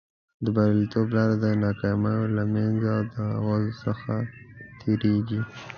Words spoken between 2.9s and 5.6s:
او د هغو څخه تېرېږي.